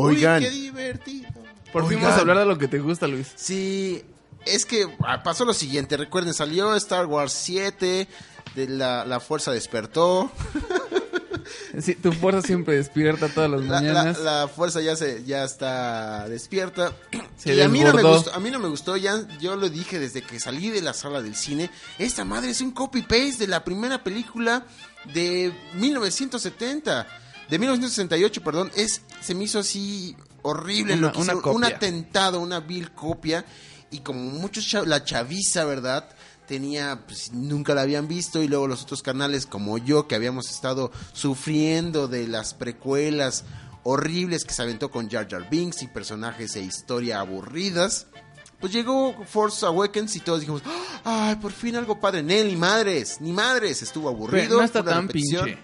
Oigan. 0.00 0.42
Uy, 0.42 0.48
qué 0.48 0.50
divertido. 0.54 1.28
Por 1.72 1.88
fin 1.88 2.00
vamos 2.00 2.16
a 2.16 2.20
hablar 2.20 2.38
de 2.38 2.46
lo 2.46 2.56
que 2.58 2.68
te 2.68 2.78
gusta, 2.78 3.06
Luis. 3.06 3.32
Sí, 3.36 4.02
es 4.46 4.64
que 4.64 4.86
ah, 5.06 5.22
pasó 5.22 5.44
lo 5.44 5.52
siguiente. 5.52 5.96
Recuerden, 5.96 6.32
salió 6.34 6.74
Star 6.76 7.06
Wars 7.06 7.32
7, 7.32 8.08
de 8.54 8.68
la, 8.68 9.04
la 9.04 9.20
fuerza 9.20 9.52
despertó. 9.52 10.30
Sí, 11.80 11.94
tu 11.94 12.12
fuerza 12.12 12.42
siempre 12.42 12.74
despierta 12.76 13.28
todas 13.28 13.48
las 13.50 13.60
La, 13.62 13.66
la- 13.66 13.80
mañanas. 13.80 14.18
la 14.20 14.48
fuerza 14.48 14.80
ya 14.82 14.96
se 14.96 15.24
ya 15.24 15.44
está 15.44 16.28
despierta. 16.28 16.92
Se 17.38 17.54
y 17.54 17.60
a 17.62 17.68
mí 17.68 17.80
no 17.80 17.94
me 17.94 18.02
gustó, 18.02 18.34
a 18.34 18.40
mí 18.40 18.50
no 18.50 18.58
me 18.58 18.68
gustó, 18.68 18.96
ya 18.98 19.26
yo 19.40 19.56
lo 19.56 19.68
dije 19.70 19.98
desde 19.98 20.20
que 20.20 20.40
salí 20.40 20.68
de 20.70 20.82
la 20.82 20.92
sala 20.92 21.22
del 21.22 21.34
cine, 21.36 21.70
esta 21.98 22.24
madre 22.24 22.50
es 22.50 22.60
un 22.60 22.72
copy 22.72 23.00
paste 23.02 23.36
de 23.38 23.46
la 23.46 23.64
primera 23.64 24.02
película 24.02 24.66
de 25.14 25.52
1970, 25.74 27.06
de 27.48 27.58
1968, 27.58 28.42
perdón, 28.42 28.70
es 28.76 29.02
se 29.20 29.34
me 29.34 29.44
hizo 29.44 29.58
así 29.60 30.16
horrible 30.42 30.94
Una- 30.94 31.02
lo 31.08 31.12
que 31.12 31.18
una 31.20 31.32
hicieron, 31.34 31.56
un 31.56 31.64
atentado, 31.64 32.40
una 32.40 32.60
vil 32.60 32.92
copia 32.92 33.44
y 33.90 34.00
como 34.00 34.20
muchos 34.20 34.72
la 34.86 35.04
chaviza, 35.04 35.64
¿verdad? 35.64 36.08
tenía, 36.46 37.04
pues, 37.06 37.30
nunca 37.34 37.74
la 37.74 37.82
habían 37.82 38.08
visto 38.08 38.42
y 38.42 38.48
luego 38.48 38.66
los 38.66 38.82
otros 38.82 39.02
canales 39.02 39.44
como 39.44 39.76
yo 39.76 40.08
que 40.08 40.14
habíamos 40.14 40.48
estado 40.48 40.90
sufriendo 41.12 42.08
de 42.08 42.26
las 42.26 42.54
precuelas 42.54 43.44
horribles 43.82 44.44
que 44.44 44.54
se 44.54 44.62
aventó 44.62 44.90
con 44.90 45.10
Jar 45.10 45.28
Jar 45.30 45.48
Binks 45.50 45.82
y 45.82 45.88
personajes 45.88 46.56
e 46.56 46.62
historia 46.62 47.20
aburridas. 47.20 48.06
Pues 48.60 48.72
llegó 48.72 49.14
Force 49.26 49.64
Awakens 49.66 50.16
y 50.16 50.20
todos 50.20 50.40
dijimos, 50.40 50.62
ay, 51.04 51.36
por 51.36 51.52
fin 51.52 51.76
algo 51.76 52.00
padre. 52.00 52.22
Nel, 52.22 52.48
ni 52.48 52.56
madres, 52.56 53.20
ni 53.20 53.30
madres, 53.32 53.82
estuvo 53.82 54.08
aburrido. 54.08 54.44
Pero 54.48 54.56
no 54.56 54.64
está 54.64 54.82
tan 54.82 55.06
pinche. 55.06 55.58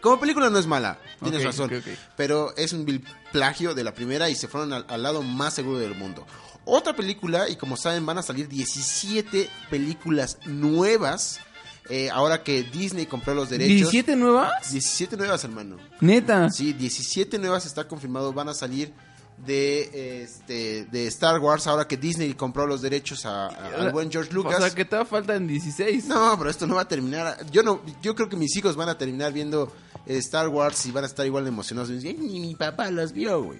Como 0.00 0.18
película 0.20 0.48
no 0.50 0.58
es 0.58 0.66
mala, 0.66 0.98
tienes 1.22 1.44
razón. 1.44 1.70
Pero 2.16 2.54
es 2.56 2.72
un 2.72 2.84
vil 2.84 3.04
plagio 3.32 3.74
de 3.74 3.84
la 3.84 3.92
primera 3.94 4.28
y 4.30 4.34
se 4.34 4.48
fueron 4.48 4.72
al, 4.72 4.84
al 4.88 5.02
lado 5.02 5.22
más 5.22 5.54
seguro 5.54 5.78
del 5.78 5.94
mundo. 5.94 6.26
Otra 6.64 6.94
película, 6.94 7.48
y 7.48 7.56
como 7.56 7.76
saben, 7.76 8.04
van 8.06 8.18
a 8.18 8.22
salir 8.22 8.48
17 8.48 9.48
películas 9.70 10.38
nuevas. 10.46 11.40
eh, 11.88 12.08
ahora 12.10 12.42
que 12.44 12.62
Disney 12.62 13.06
compró 13.06 13.34
los 13.34 13.50
derechos. 13.50 13.92
¿17 13.92 14.16
nuevas? 14.16 14.70
17 14.70 15.16
nuevas, 15.16 15.42
hermano. 15.44 15.76
Neta. 16.00 16.48
Sí, 16.50 16.72
17 16.72 17.38
nuevas 17.38 17.66
está 17.66 17.88
confirmado. 17.88 18.32
Van 18.32 18.48
a 18.48 18.54
salir 18.54 18.92
de 19.38 20.22
este 20.22 20.84
de 20.84 21.06
Star 21.06 21.40
Wars 21.40 21.66
ahora 21.66 21.88
que 21.88 21.96
Disney 21.96 22.34
compró 22.34 22.66
los 22.66 22.82
derechos 22.82 23.24
a- 23.24 23.46
a- 23.48 23.66
al 23.80 23.90
buen 23.90 24.10
George 24.12 24.32
Lucas. 24.32 24.56
O 24.56 24.60
sea, 24.60 24.70
que 24.74 24.84
todavía 24.84 25.10
faltan 25.10 25.46
16. 25.48 26.04
No, 26.06 26.36
pero 26.38 26.50
esto 26.50 26.66
no 26.66 26.74
va 26.76 26.82
a 26.82 26.88
terminar. 26.88 27.38
Yo 27.50 27.62
no, 27.62 27.80
yo 28.02 28.14
creo 28.14 28.28
que 28.28 28.36
mis 28.36 28.54
hijos 28.56 28.76
van 28.76 28.90
a 28.90 28.98
terminar 28.98 29.32
viendo 29.32 29.72
Star 30.06 30.48
Wars 30.48 30.84
y 30.86 30.90
van 30.92 31.04
a 31.04 31.06
estar 31.06 31.24
igual 31.26 31.44
de 31.44 31.48
emocionados. 31.48 31.90
Y 31.90 31.94
dicen, 31.94 32.26
Ni 32.26 32.40
mi 32.40 32.54
papá 32.54 32.90
los 32.90 33.12
vio, 33.12 33.42
güey. 33.42 33.58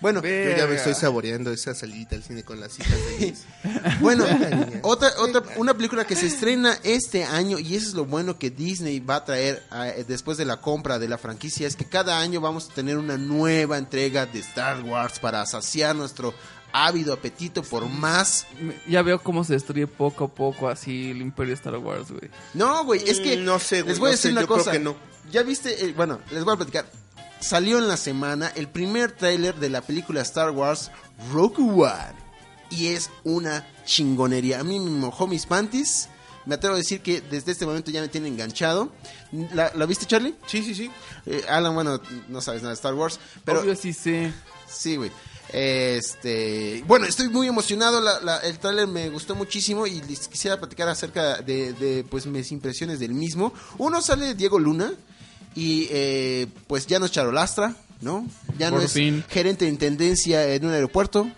Bueno, 0.00 0.22
Yo 0.22 0.28
ya 0.56 0.66
me 0.66 0.76
estoy 0.76 0.94
saboreando 0.94 1.50
esa 1.52 1.74
salidita 1.74 2.16
al 2.16 2.22
cine 2.22 2.42
con 2.42 2.58
las 2.60 2.78
hijas 2.78 2.96
de 3.18 3.34
bueno, 4.00 4.24
otra, 4.82 5.10
otra, 5.18 5.42
una 5.56 5.74
película 5.74 6.04
que 6.06 6.16
se 6.16 6.26
estrena 6.26 6.78
este 6.82 7.24
año 7.24 7.58
y 7.58 7.76
eso 7.76 7.88
es 7.88 7.94
lo 7.94 8.04
bueno 8.04 8.38
que 8.38 8.50
Disney 8.50 9.00
va 9.00 9.16
a 9.16 9.24
traer 9.24 9.62
eh, 9.72 10.04
después 10.06 10.36
de 10.38 10.44
la 10.44 10.60
compra 10.60 10.98
de 10.98 11.08
la 11.08 11.18
franquicia 11.18 11.66
es 11.66 11.76
que 11.76 11.84
cada 11.84 12.18
año 12.20 12.40
vamos 12.40 12.68
a 12.70 12.74
tener 12.74 12.98
una 12.98 13.16
nueva 13.16 13.78
entrega 13.78 14.26
de 14.26 14.40
Star 14.40 14.82
Wars 14.82 15.18
para 15.18 15.44
saciar 15.46 15.94
nuestro 15.96 16.34
ávido 16.72 17.12
apetito 17.14 17.62
por 17.62 17.86
más. 17.88 18.46
Ya 18.88 19.02
veo 19.02 19.20
cómo 19.22 19.44
se 19.44 19.54
destruye 19.54 19.86
poco 19.86 20.24
a 20.24 20.28
poco 20.28 20.68
así 20.68 21.10
el 21.10 21.20
imperio 21.20 21.50
de 21.50 21.54
Star 21.56 21.76
Wars, 21.76 22.10
güey. 22.10 22.30
No, 22.54 22.84
güey, 22.84 23.02
es 23.08 23.20
que 23.20 23.36
Mm, 23.36 23.44
no 23.44 23.58
sé, 23.58 23.82
güey, 23.82 23.90
les 23.92 23.98
voy 23.98 24.08
a 24.08 24.10
decir 24.12 24.30
sé, 24.30 24.32
una 24.32 24.40
yo 24.42 24.46
creo 24.46 24.58
cosa. 24.58 24.72
que 24.72 24.78
no. 24.78 25.09
Ya 25.30 25.42
viste, 25.42 25.84
eh, 25.84 25.92
bueno, 25.96 26.20
les 26.30 26.44
voy 26.44 26.54
a 26.54 26.56
platicar. 26.56 26.86
Salió 27.40 27.78
en 27.78 27.88
la 27.88 27.96
semana 27.96 28.52
el 28.54 28.68
primer 28.68 29.12
tráiler 29.12 29.54
de 29.56 29.70
la 29.70 29.80
película 29.80 30.20
Star 30.22 30.50
Wars 30.50 30.90
Rogue 31.32 31.62
One 31.62 32.14
y 32.70 32.88
es 32.88 33.10
una 33.24 33.66
chingonería. 33.84 34.60
A 34.60 34.64
mí 34.64 34.78
me 34.78 34.90
mojó 34.90 35.26
mis 35.26 35.46
panties. 35.46 36.08
Me 36.46 36.54
atrevo 36.54 36.74
a 36.74 36.78
decir 36.78 37.00
que 37.02 37.20
desde 37.20 37.52
este 37.52 37.66
momento 37.66 37.90
ya 37.90 38.00
me 38.00 38.08
tiene 38.08 38.28
enganchado. 38.28 38.92
¿La, 39.54 39.72
la 39.74 39.86
viste, 39.86 40.06
Charlie? 40.06 40.34
Sí, 40.46 40.62
sí, 40.62 40.74
sí. 40.74 40.90
Eh, 41.26 41.44
Alan, 41.48 41.74
bueno, 41.74 42.00
no 42.28 42.40
sabes 42.40 42.62
nada 42.62 42.70
de 42.72 42.76
Star 42.76 42.94
Wars, 42.94 43.20
pero 43.44 43.60
Obvio 43.60 43.76
sí 43.76 43.92
sé. 43.92 44.32
Sí, 44.68 44.96
güey. 44.96 45.10
Este, 45.52 46.82
bueno, 46.86 47.06
estoy 47.06 47.28
muy 47.28 47.46
emocionado. 47.46 48.00
la- 48.00 48.20
la- 48.20 48.38
el 48.38 48.58
tráiler 48.58 48.86
me 48.86 49.08
gustó 49.10 49.34
muchísimo 49.34 49.86
y 49.86 50.00
les 50.02 50.28
quisiera 50.28 50.58
platicar 50.58 50.88
acerca 50.88 51.36
de, 51.42 51.72
de, 51.74 52.04
pues 52.04 52.26
mis 52.26 52.52
impresiones 52.52 52.98
del 53.00 53.12
mismo. 53.14 53.52
Uno 53.78 54.00
sale 54.00 54.34
Diego 54.34 54.58
Luna 54.58 54.92
y 55.54 55.88
eh, 55.90 56.46
pues 56.66 56.86
ya 56.86 56.98
no 56.98 57.06
es 57.06 57.12
charolastra, 57.12 57.74
¿no? 58.00 58.26
Ya 58.58 58.70
no 58.70 58.80
es 58.80 58.92
fin. 58.92 59.24
gerente 59.28 59.64
de 59.64 59.70
intendencia 59.70 60.54
en 60.54 60.64
un 60.64 60.72
aeropuerto. 60.72 61.30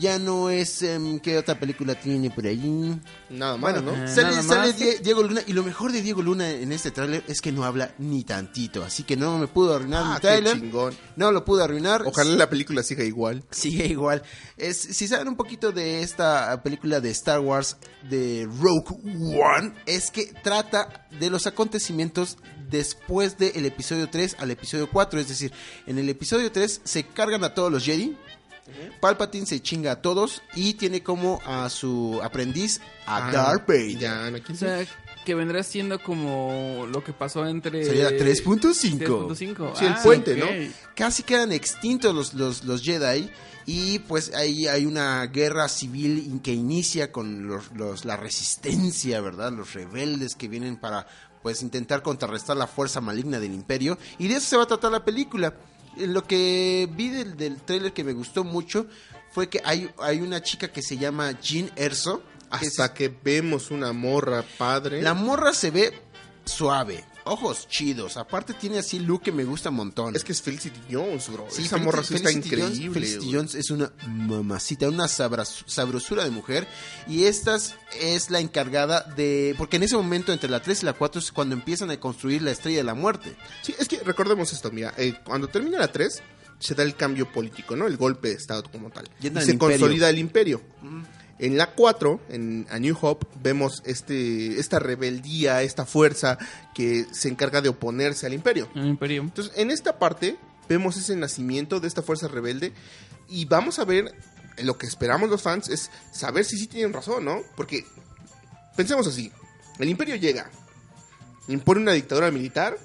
Ya 0.00 0.18
no 0.18 0.48
es 0.50 0.82
em, 0.82 1.18
qué 1.20 1.36
otra 1.38 1.58
película 1.58 1.94
tiene 1.94 2.30
por 2.30 2.46
allí. 2.46 2.98
Nada 3.30 3.56
más, 3.56 3.72
Bueno, 3.74 3.92
¿no? 3.92 4.04
Eh, 4.04 4.08
sale, 4.08 4.30
nada 4.30 4.42
sale 4.42 4.68
más. 4.72 4.78
Die- 4.78 4.98
Diego 5.02 5.22
Luna 5.22 5.42
y 5.46 5.52
lo 5.52 5.62
mejor 5.62 5.92
de 5.92 6.02
Diego 6.02 6.22
Luna 6.22 6.50
en 6.50 6.72
este 6.72 6.90
tráiler 6.90 7.22
es 7.28 7.40
que 7.40 7.52
no 7.52 7.64
habla 7.64 7.94
ni 7.98 8.24
tantito, 8.24 8.82
así 8.82 9.02
que 9.02 9.16
no 9.16 9.38
me 9.38 9.48
pudo 9.48 9.74
arruinar 9.76 10.02
Ah, 10.04 10.08
mi 10.10 10.14
qué 10.16 10.20
tráiler. 10.20 10.60
chingón. 10.60 10.94
No 11.16 11.30
lo 11.32 11.44
pude 11.44 11.62
arruinar. 11.64 12.02
Ojalá 12.06 12.34
la 12.36 12.48
película 12.48 12.82
siga 12.82 13.04
igual. 13.04 13.44
Sigue 13.50 13.86
igual. 13.86 14.22
Es, 14.56 14.78
si 14.78 15.06
saben 15.08 15.28
un 15.28 15.36
poquito 15.36 15.72
de 15.72 16.02
esta 16.02 16.62
película 16.62 17.00
de 17.00 17.10
Star 17.10 17.40
Wars 17.40 17.76
de 18.08 18.48
Rogue 18.60 18.96
One, 19.04 19.74
es 19.86 20.10
que 20.10 20.32
trata 20.42 21.06
de 21.18 21.28
los 21.30 21.46
acontecimientos 21.46 22.38
después 22.70 23.36
del 23.36 23.66
episodio 23.66 24.08
3 24.08 24.36
al 24.38 24.50
episodio 24.50 24.88
4. 24.90 25.20
Es 25.20 25.28
decir, 25.28 25.52
en 25.86 25.98
el 25.98 26.08
episodio 26.08 26.50
3 26.50 26.80
se 26.84 27.04
cargan 27.04 27.44
a 27.44 27.52
todos 27.54 27.70
los 27.70 27.84
Jedi. 27.84 28.16
Palpatine 29.00 29.46
se 29.46 29.60
chinga 29.60 29.92
a 29.92 30.02
todos 30.02 30.42
y 30.54 30.74
tiene 30.74 31.02
como 31.02 31.40
a 31.44 31.68
su 31.70 32.20
aprendiz 32.22 32.80
a 33.06 33.28
Ah, 33.28 33.32
Darth 33.32 33.66
Vader. 33.66 33.98
Ya. 33.98 34.32
O 34.50 34.54
sea, 34.54 34.86
que 35.24 35.34
vendrá 35.34 35.62
siendo 35.62 36.02
como 36.02 36.86
lo 36.90 37.02
que 37.04 37.12
pasó 37.12 37.46
entre... 37.46 37.84
Sería 37.84 38.10
3.5. 38.10 39.28
3.5. 39.28 39.76
Sí, 39.76 39.84
el 39.84 39.92
Ah, 39.92 40.00
puente. 40.02 40.36
¿no? 40.36 40.46
casi 40.94 41.22
quedan 41.22 41.52
extintos 41.52 42.14
los, 42.14 42.34
los, 42.34 42.64
los 42.64 42.82
Jedi 42.82 43.30
y 43.66 44.00
pues 44.00 44.34
ahí 44.34 44.66
hay 44.66 44.86
una 44.86 45.24
guerra 45.26 45.68
civil 45.68 46.18
in- 46.18 46.40
que 46.40 46.52
inicia 46.52 47.12
con 47.12 47.46
los, 47.46 47.70
los- 47.74 48.04
la 48.04 48.16
resistencia, 48.16 49.20
¿verdad? 49.20 49.52
Los 49.52 49.74
rebeldes 49.74 50.34
que 50.34 50.48
vienen 50.48 50.76
para 50.76 51.06
pues 51.42 51.62
intentar 51.62 52.02
contrarrestar 52.02 52.56
la 52.56 52.68
fuerza 52.68 53.00
maligna 53.00 53.40
del 53.40 53.52
imperio 53.54 53.98
y 54.18 54.28
de 54.28 54.34
eso 54.36 54.46
se 54.46 54.56
va 54.56 54.62
a 54.62 54.66
tratar 54.66 54.92
la 54.92 55.04
película. 55.04 55.52
Eh, 55.96 56.06
Lo 56.06 56.24
que 56.26 56.88
vi 56.92 57.08
del, 57.10 57.36
del 57.36 57.56
tráiler 57.60 57.92
que 57.92 58.04
me 58.04 58.12
gustó 58.12 58.44
mucho 58.44 58.86
fue 59.32 59.48
que 59.48 59.60
hay, 59.64 59.90
hay 59.98 60.20
una 60.20 60.42
chica 60.42 60.68
que 60.68 60.82
se 60.82 60.96
llama 60.98 61.38
Jean 61.40 61.70
Erso. 61.76 62.22
es- 62.60 62.68
Hasta 62.78 62.92
que 62.94 63.08
vemos 63.22 63.70
una 63.70 63.92
morra 63.92 64.44
padre. 64.58 65.00
la 65.02 65.14
morra 65.14 65.52
se 65.54 65.70
ve 65.70 65.92
suave, 66.44 67.04
ojos 67.24 67.68
chidos, 67.68 68.16
aparte 68.16 68.54
tiene 68.54 68.78
así 68.78 68.98
look 68.98 69.22
que 69.22 69.32
me 69.32 69.44
gusta 69.44 69.70
un 69.70 69.76
montón. 69.76 70.14
Es 70.16 70.24
que 70.24 70.32
es 70.32 70.42
Felicity 70.42 70.80
Jones, 70.90 71.28
bro. 71.32 71.46
Sí, 71.50 71.62
Esa 71.62 71.76
Felicity- 71.76 71.84
morra 71.84 72.02
sí 72.04 72.14
está 72.14 72.28
Felicity 72.30 72.56
Jones- 72.56 72.70
increíble. 72.78 73.00
Felicity. 73.00 73.32
Jones 73.34 73.54
es 73.54 73.70
una 73.70 73.92
mamacita, 74.06 74.88
una 74.88 75.06
sabras- 75.08 75.64
sabrosura 75.66 76.24
de 76.24 76.30
mujer. 76.30 76.66
Y 77.06 77.24
esta 77.24 77.56
es 78.00 78.30
la 78.30 78.40
encargada 78.40 79.02
de. 79.16 79.54
Porque 79.58 79.76
en 79.76 79.84
ese 79.84 79.96
momento, 79.96 80.32
entre 80.32 80.50
la 80.50 80.60
3 80.60 80.82
y 80.82 80.86
la 80.86 80.92
4, 80.94 81.20
es 81.20 81.32
cuando 81.32 81.54
empiezan 81.54 81.90
a 81.90 81.98
construir 82.00 82.42
la 82.42 82.50
estrella 82.50 82.78
de 82.78 82.84
la 82.84 82.94
muerte. 82.94 83.34
Sí, 83.62 83.74
es 83.78 83.88
que 83.88 83.98
recordemos 84.00 84.52
esto, 84.52 84.70
mira, 84.70 84.92
eh, 84.96 85.14
cuando 85.24 85.48
termina 85.48 85.78
la 85.78 85.90
3, 85.92 86.22
se 86.58 86.74
da 86.76 86.82
el 86.84 86.94
cambio 86.94 87.30
político, 87.32 87.74
¿no? 87.74 87.86
El 87.88 87.96
golpe 87.96 88.28
de 88.28 88.34
Estado 88.34 88.62
como 88.70 88.90
tal. 88.90 89.08
Y 89.18 89.22
se 89.22 89.28
imperio. 89.28 89.58
consolida 89.58 90.08
el 90.10 90.18
imperio. 90.18 90.62
En 91.42 91.58
la 91.58 91.72
4, 91.72 92.20
en 92.28 92.68
A 92.70 92.78
New 92.78 92.96
Hope, 93.00 93.26
vemos 93.42 93.82
este, 93.84 94.60
esta 94.60 94.78
rebeldía, 94.78 95.62
esta 95.62 95.84
fuerza 95.84 96.38
que 96.72 97.04
se 97.10 97.28
encarga 97.28 97.60
de 97.60 97.68
oponerse 97.68 98.26
al 98.26 98.32
imperio. 98.32 98.68
El 98.76 98.86
imperio. 98.86 99.22
Entonces, 99.22 99.52
en 99.56 99.72
esta 99.72 99.98
parte, 99.98 100.36
vemos 100.68 100.96
ese 100.96 101.16
nacimiento 101.16 101.80
de 101.80 101.88
esta 101.88 102.00
fuerza 102.00 102.28
rebelde 102.28 102.72
y 103.28 103.46
vamos 103.46 103.80
a 103.80 103.84
ver, 103.84 104.14
lo 104.58 104.78
que 104.78 104.86
esperamos 104.86 105.28
los 105.28 105.42
fans 105.42 105.68
es 105.68 105.90
saber 106.12 106.44
si 106.44 106.56
sí 106.56 106.68
tienen 106.68 106.92
razón, 106.92 107.24
¿no? 107.24 107.42
Porque, 107.56 107.84
pensemos 108.76 109.08
así, 109.08 109.32
el 109.80 109.88
imperio 109.88 110.14
llega, 110.14 110.48
impone 111.48 111.80
una 111.80 111.92
dictadura 111.92 112.30
militar, 112.30 112.78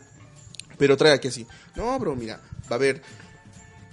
pero 0.79 0.97
trae 0.97 1.13
aquí 1.13 1.27
así, 1.27 1.45
no, 1.75 1.99
bro, 1.99 2.15
mira, 2.15 2.41
va 2.63 2.71
a 2.71 2.75
haber 2.75 3.03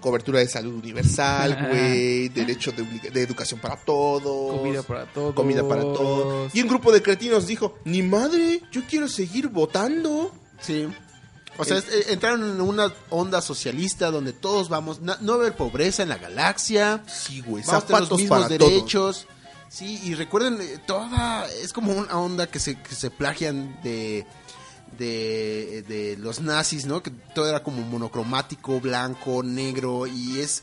cobertura 0.05 0.41
de 0.41 0.49
salud 0.49 0.75
universal, 0.75 1.57
güey, 1.71 2.29
derecho 2.29 2.73
de, 2.73 3.23
educación 3.23 3.59
para 3.59 3.77
todos. 3.77 4.59
Comida 4.59 4.83
para 4.83 5.07
todos. 5.07 5.35
Comida 5.35 5.67
para 5.67 5.81
todos. 5.81 6.55
Y 6.55 6.61
un 6.61 6.69
grupo 6.69 6.93
de 6.93 7.01
cretinos 7.03 7.47
dijo, 7.47 7.79
ni 7.87 8.03
madre, 8.03 8.61
yo 8.71 8.83
quiero 8.87 9.09
seguir 9.09 9.49
votando. 9.49 10.31
Sí. 10.61 10.87
O 11.57 11.65
sea, 11.65 11.79
es- 11.79 11.89
eh, 11.89 12.07
entraron 12.11 12.43
en 12.43 12.61
una 12.61 12.93
onda 13.09 13.41
socialista 13.41 14.11
donde 14.11 14.35
todos 14.35 14.69
vamos. 14.69 15.01
no 15.01 15.17
va 15.27 15.33
a 15.33 15.37
haber 15.37 15.57
pobreza 15.57 16.03
en 16.03 16.11
la 16.11 16.19
galaxia. 16.19 17.03
Sí, 17.07 17.41
güey, 17.41 17.65
Vamos 17.65 17.85
a 17.85 17.87
tener 17.87 18.03
los 18.03 18.19
mismos 18.21 18.39
todos. 18.39 18.49
derechos. 18.51 19.27
Sí, 19.71 20.01
y 20.05 20.15
recuerden, 20.15 20.59
eh, 20.61 20.79
toda. 20.87 21.47
Es 21.63 21.73
como 21.73 21.93
una 21.93 22.19
onda 22.19 22.47
que 22.47 22.59
se, 22.61 22.79
que 22.79 22.95
se 22.95 23.11
plagian 23.11 23.81
de. 23.83 24.27
De, 24.99 25.85
de 25.89 26.17
los 26.19 26.41
nazis, 26.41 26.87
¿no? 26.87 27.03
Que 27.03 27.11
todo 27.11 27.49
era 27.49 27.63
como 27.63 27.83
monocromático, 27.83 28.81
blanco, 28.81 29.43
negro 29.43 30.07
y 30.07 30.41
es 30.41 30.63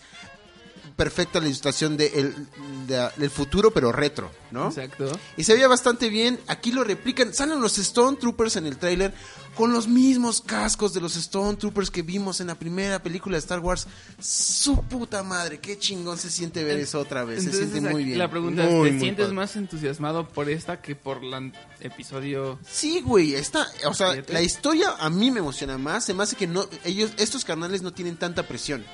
perfecta 1.02 1.40
la 1.40 1.48
ilustración 1.48 1.98
de 1.98 2.06
el- 2.14 2.48
de- 2.86 3.10
del 3.18 3.32
futuro 3.32 3.72
pero 3.72 3.92
retro, 3.92 4.30
¿no? 4.52 4.68
Exacto. 4.68 5.12
Y 5.36 5.44
se 5.46 5.54
veía 5.56 5.68
bastante 5.68 6.10
bien. 6.10 6.40
Aquí 6.48 6.72
lo 6.72 6.84
replican. 6.84 7.34
Salen 7.34 7.60
los 7.60 7.80
Stone 7.80 8.18
Troopers 8.18 8.58
en 8.58 8.68
el 8.68 8.78
tráiler 8.78 9.12
con 9.56 9.74
los 9.74 9.88
mismos 9.88 10.42
cascos 10.42 10.94
de 10.94 11.02
los 11.02 11.16
Stone 11.16 11.58
Troopers 11.58 11.90
que 11.90 12.04
vimos 12.04 12.40
en 12.40 12.48
la 12.48 12.56
primera 12.56 13.02
película 13.02 13.34
de 13.36 13.40
Star 13.40 13.60
Wars. 13.62 13.88
Su 14.20 14.80
puta 14.84 15.24
madre, 15.24 15.60
qué 15.60 15.80
chingón 15.80 16.20
se 16.20 16.30
siente 16.30 16.64
ver 16.64 16.80
eso 16.80 17.00
otra 17.00 17.24
vez. 17.24 17.40
Entonces, 17.40 17.66
se 17.66 17.72
siente 17.72 17.90
muy 17.90 18.04
bien. 18.04 18.20
La 18.20 18.30
pregunta 18.30 18.62
Muy, 18.64 18.90
es, 18.90 18.94
¿te 18.96 19.00
sientes 19.00 19.26
padre. 19.26 19.36
más 19.36 19.56
entusiasmado 19.56 20.28
por 20.28 20.50
esta 20.52 20.82
que 20.84 20.96
por 20.96 21.24
el 21.24 21.52
episodio? 21.80 22.60
Sí, 22.70 23.02
güey, 23.02 23.34
está, 23.34 23.68
o 23.88 23.94
sea, 23.96 24.14
la 24.28 24.42
historia 24.44 24.92
a 25.00 25.10
mí 25.10 25.32
me 25.32 25.40
emociona 25.40 25.80
más, 25.80 26.06
se 26.06 26.14
me 26.14 26.22
hace 26.22 26.36
que 26.36 26.46
no, 26.46 26.68
ellos, 26.84 27.12
estos 27.18 27.44
canales 27.44 27.82
no 27.82 27.92
tienen 27.92 28.18
tanta 28.18 28.44
presión. 28.48 28.86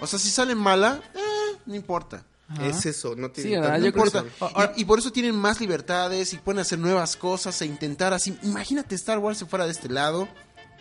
O 0.00 0.06
sea, 0.08 0.18
si 0.18 0.30
salen 0.30 0.58
mala, 0.58 1.00
eh, 1.14 1.20
no 1.66 1.74
importa. 1.74 2.24
Ajá. 2.48 2.66
Es 2.66 2.84
eso, 2.86 3.14
no 3.16 3.30
tiene 3.30 3.56
importa. 3.86 4.24
Y, 4.76 4.82
y 4.82 4.84
por 4.84 4.98
eso 4.98 5.10
tienen 5.10 5.34
más 5.34 5.60
libertades 5.60 6.32
y 6.34 6.36
pueden 6.38 6.60
hacer 6.60 6.78
nuevas 6.78 7.16
cosas 7.16 7.60
e 7.62 7.66
intentar 7.66 8.12
así. 8.12 8.36
Imagínate 8.42 8.94
Star 8.94 9.18
Wars 9.18 9.38
si 9.38 9.44
fuera 9.46 9.64
de 9.64 9.72
este 9.72 9.88
lado. 9.88 10.28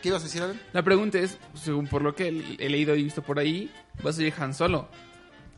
¿Qué 0.02 0.10
ibas 0.10 0.22
a 0.22 0.26
decir, 0.26 0.42
Alan? 0.42 0.60
La 0.74 0.84
pregunta 0.84 1.20
es, 1.20 1.38
según 1.54 1.88
por 1.88 2.02
lo 2.02 2.16
que 2.16 2.28
he 2.60 2.70
leído 2.70 2.96
y 2.96 3.04
visto 3.04 3.22
por 3.22 3.40
ahí, 3.40 3.72
va 4.06 4.10
a 4.10 4.14
salir 4.14 4.34
Han 4.40 4.54
Solo. 4.54 4.88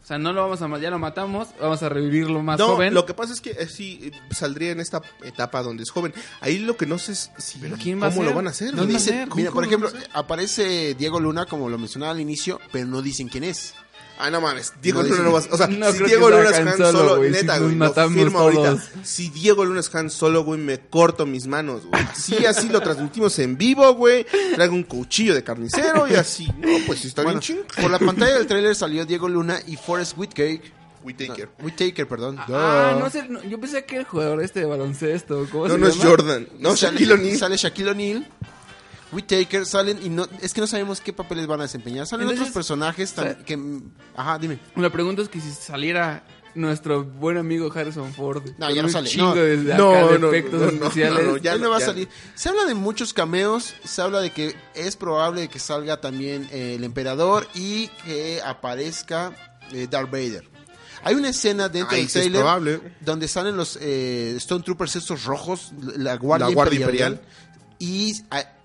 O 0.04 0.06
sea, 0.06 0.18
no 0.18 0.34
lo 0.34 0.42
vamos 0.42 0.62
a 0.62 0.80
ya 0.80 0.90
lo 0.90 1.00
matamos, 1.00 1.48
vamos 1.62 1.81
a 1.81 1.88
revivirlo 1.88 2.44
más 2.44 2.60
no, 2.60 2.68
joven. 2.68 2.94
lo 2.94 3.06
que 3.06 3.14
pasa 3.14 3.31
es 3.31 3.40
que 3.40 3.52
eh, 3.52 3.70
sí 3.70 4.00
eh, 4.04 4.12
saldría 4.31 4.72
en 4.72 4.81
esta 4.81 5.02
etapa 5.24 5.64
donde 5.64 5.84
es 5.84 5.92
joven. 5.92 6.14
Ahí 6.42 6.60
lo 6.60 6.75
que 6.75 6.86
no 6.86 7.00
sé 7.00 7.14
es 7.14 7.31
si 7.38 7.58
¿Pero 7.60 7.78
quién 7.81 8.02
va 8.04 8.08
a 8.08 8.10
cómo 8.10 8.24
lo 8.24 8.34
van 8.34 8.48
a 8.48 8.50
hacer. 8.50 8.74
No 8.74 8.86
Dicen- 8.86 9.30
¿Cómo- 9.30 9.38
mira, 9.38 9.52
por 9.52 9.64
ejemplo, 9.64 9.90
aparece 10.12 10.94
Diego 10.96 11.22
Luna, 11.22 11.46
como 11.46 11.70
lo 11.70 11.78
mencionaba 11.78 12.12
al 12.12 12.20
inicio, 12.20 12.60
pero 12.74 12.86
no 12.86 13.02
dicen 13.02 13.30
quién 13.30 13.46
es. 13.46 13.75
Ah, 14.19 14.30
no 14.30 14.39
mames, 14.39 14.74
Diego 14.81 15.01
No 15.04 15.10
Luna 15.10 15.24
no 15.24 15.31
vas, 15.31 15.50
o 15.51 15.57
sea, 15.57 15.68
No 15.68 15.92
si 15.92 16.04
Diego 16.04 16.30
Luna 16.30 16.50
es 16.50 16.56
Han 16.60 16.77
Solo, 16.77 17.18
neta, 17.24 17.56
si 17.57 17.63
güey, 17.63 17.75
nos 17.75 17.95
lo 17.98 18.10
firmo 18.10 18.39
ahorita. 18.39 18.77
Si 19.04 19.30
Diego 19.30 19.65
Luna 19.65 19.80
es 19.80 19.94
Han 19.95 20.10
Solo, 20.10 20.44
güey, 20.44 20.60
me 20.60 20.80
corto 20.80 21.25
mis 21.25 21.48
manos, 21.48 21.86
güey. 21.86 22.01
Así, 22.04 22.45
así 22.45 22.69
lo 22.69 22.80
transmitimos 22.80 23.38
en 23.39 23.57
vivo, 23.57 23.92
güey. 23.95 24.25
Traigo 24.56 24.75
un 24.75 24.83
cuchillo 24.83 25.33
de 25.33 25.44
carnicero 25.44 26.07
y 26.07 26.13
así. 26.15 26.48
No, 26.60 26.69
pues 26.86 27.00
sí 27.00 27.07
está 27.07 27.24
Bueno, 27.24 27.39
bien 27.42 27.57
ching. 27.65 27.81
por 27.81 27.89
la 27.92 28.00
pantalla 28.00 28.36
del 28.36 28.48
tráiler 28.48 28.75
salió 28.75 29.06
Diego 29.06 29.27
Luna 29.27 29.60
y 29.68 29.75
Forrest 29.77 30.18
Whitaker. 30.18 30.62
Whitaker. 31.04 31.50
No, 31.60 31.65
Whitaker, 31.65 32.07
perdón. 32.07 32.38
Ah, 32.39 32.92
Duh. 32.94 33.00
no 33.01 33.10
sé, 33.10 33.27
no, 33.27 33.44
yo 33.44 33.60
pensé 33.60 33.83
que 33.83 33.98
el 33.98 34.06
jugador 34.06 34.42
este 34.42 34.62
de 34.62 34.65
baloncesto, 34.68 35.48
¿cómo 35.51 35.68
No, 35.68 35.74
se 35.74 35.80
no 35.80 35.88
es? 35.88 35.98
Jordan. 35.98 36.48
No, 36.60 36.77
Sale- 36.77 36.94
Shaquille 36.94 37.13
O'Neal. 37.13 37.38
Sale 37.38 37.57
Shaquille 37.57 37.89
O'Neal. 37.89 38.27
Whitaker 39.13 39.65
salen 39.65 40.00
y 40.04 40.10
no 40.10 40.27
es 40.42 40.54
que 40.54 40.62
no 40.62 40.68
sabemos 40.68 41.01
qué 41.01 41.13
papeles 41.13 41.48
van 41.48 41.60
a 41.60 41.63
desempeñar. 41.63 42.06
Salen 42.07 42.24
Entonces, 42.24 42.42
otros 42.50 42.54
personajes 42.54 43.13
tan- 43.13 43.27
o 43.27 43.33
sea- 43.36 43.45
que 43.45 43.60
ajá, 44.15 44.39
dime. 44.39 44.60
La 44.75 44.89
pregunta 44.89 45.21
es 45.21 45.30
que 45.30 45.39
si 45.39 45.51
saliera 45.51 46.24
nuestro 46.56 47.04
buen 47.04 47.38
amigo 47.38 47.71
Harrison 47.74 48.13
Ford. 48.13 48.44
No, 48.60 48.69
ya 48.69 48.83
no 48.83 48.89
sale, 48.89 49.10
chingo 49.10 49.30
no. 49.30 49.36
de, 49.36 49.57
de 49.57 49.74
No, 49.75 49.89
acá 49.92 50.07
de 50.07 50.19
no, 50.19 50.27
efectos 50.27 50.60
no, 50.62 50.65
no, 50.68 50.71
especiales. 50.86 51.25
no, 51.25 51.31
no, 51.31 51.38
ya 51.38 51.57
no 51.57 51.69
va 51.71 51.77
a 51.77 51.81
salir. 51.81 52.07
Se 52.36 52.50
habla 52.50 52.65
de 52.65 52.75
muchos 52.75 53.12
cameos, 53.13 53.74
se 53.83 54.01
habla 54.01 54.21
de 54.21 54.30
que 54.31 54.56
es 54.75 54.95
probable 54.95 55.48
que 55.48 55.57
salga 55.60 56.00
también 56.00 56.48
eh, 56.51 56.75
el 56.75 56.83
emperador 56.83 57.48
y 57.56 57.88
que 58.06 58.39
aparezca 58.45 59.33
eh, 59.71 59.88
Darth 59.89 60.12
Vader. 60.12 60.48
Hay 61.06 61.15
una 61.15 61.30
escena 61.30 61.68
dentro 61.68 61.92
Ahí 61.95 62.01
del 62.01 62.06
es 62.07 62.13
trailer 62.13 62.94
donde 63.01 63.27
salen 63.27 63.57
los 63.57 63.77
eh, 63.81 64.36
Stone 64.38 64.63
Troopers 64.63 64.95
estos 64.95 65.25
rojos, 65.25 65.71
la 65.98 66.15
Guardia, 66.15 66.48
La 66.48 66.54
Guardia 66.54 66.80
Imperial, 66.81 67.12
Imperial. 67.13 67.33
Y 67.83 68.15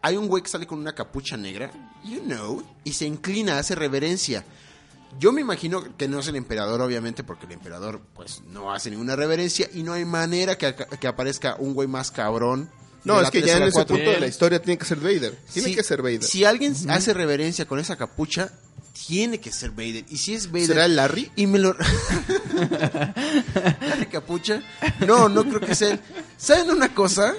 hay, 0.00 0.16
un 0.16 0.28
güey 0.28 0.44
que 0.44 0.48
sale 0.48 0.64
con 0.64 0.78
una 0.78 0.94
capucha 0.94 1.36
negra, 1.36 1.72
you 2.04 2.20
know, 2.20 2.62
y 2.84 2.92
se 2.92 3.04
inclina, 3.04 3.58
hace 3.58 3.74
reverencia. 3.74 4.44
Yo 5.18 5.32
me 5.32 5.40
imagino 5.40 5.82
que 5.96 6.06
no 6.06 6.20
es 6.20 6.28
el 6.28 6.36
emperador, 6.36 6.80
obviamente, 6.80 7.24
porque 7.24 7.46
el 7.46 7.52
emperador 7.52 8.00
pues 8.14 8.42
no 8.46 8.72
hace 8.72 8.90
ninguna 8.90 9.16
reverencia 9.16 9.68
y 9.74 9.82
no 9.82 9.92
hay 9.92 10.04
manera 10.04 10.56
que, 10.56 10.72
que 11.00 11.08
aparezca 11.08 11.56
un 11.58 11.74
güey 11.74 11.88
más 11.88 12.12
cabrón. 12.12 12.70
No, 13.02 13.20
es 13.20 13.28
que 13.32 13.42
ya 13.42 13.54
a 13.54 13.56
en 13.56 13.62
ese 13.64 13.72
cuatro. 13.72 13.96
punto 13.96 14.12
de 14.12 14.20
la 14.20 14.28
historia 14.28 14.62
tiene 14.62 14.78
que 14.78 14.84
ser 14.84 14.98
Vader. 14.98 15.36
Tiene 15.52 15.70
Si- 15.70 15.74
que 15.74 15.82
ser 15.82 16.00
Vader. 16.00 16.22
Si 16.22 16.44
alguien 16.44 16.76
hace 16.88 17.12
reverencia 17.12 17.66
con 17.66 17.80
esa 17.80 17.96
capucha, 17.96 18.52
tiene 19.08 19.40
que 19.40 19.50
ser 19.50 19.72
Vader. 19.72 20.04
Y 20.10 20.18
si 20.18 20.34
es 20.34 20.46
Vader... 20.52 20.66
¿Será 20.68 20.84
el 20.84 20.94
Larry? 20.94 21.32
Y 21.34 21.48
me 21.48 21.58
lo... 21.58 21.74
Larry 23.80 24.06
Capucha. 24.12 24.62
No, 25.06 25.28
no 25.28 25.42
creo 25.44 25.60
que 25.60 25.74
sea 25.74 25.90
él. 25.92 26.00
¿Saben 26.36 26.70
una 26.70 26.94
cosa? 26.94 27.34